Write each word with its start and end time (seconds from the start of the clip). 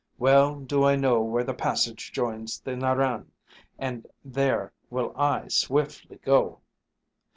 Well 0.17 0.59
do 0.59 0.83
I 0.83 0.95
know 0.95 1.21
where 1.21 1.43
the 1.43 1.53
passage 1.53 2.11
joins 2.11 2.59
the 2.59 2.71
Narran, 2.71 3.27
and 3.77 4.07
there 4.25 4.73
will 4.89 5.13
I 5.15 5.47
swiftly 5.49 6.17
go." 6.25 6.59